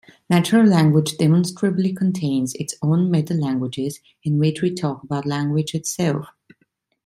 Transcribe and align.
Natural 0.31 0.65
language 0.65 1.15
demonstrably 1.17 1.93
contains 1.93 2.55
its 2.55 2.73
own 2.81 3.11
metalanguages, 3.11 3.99
in 4.23 4.39
which 4.39 4.59
we 4.63 4.73
talk 4.73 5.03
about 5.03 5.27
language 5.27 5.75
itself. 5.75 6.25